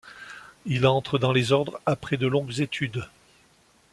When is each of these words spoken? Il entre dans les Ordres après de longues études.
Il 0.65 0.87
entre 0.87 1.19
dans 1.19 1.31
les 1.31 1.51
Ordres 1.51 1.79
après 1.85 2.17
de 2.17 2.25
longues 2.25 2.59
études. 2.59 3.05